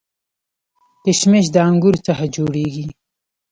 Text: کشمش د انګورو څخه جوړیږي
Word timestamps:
کشمش 1.03 1.45
د 1.53 1.55
انګورو 1.67 1.99
څخه 2.07 2.23
جوړیږي 2.35 2.85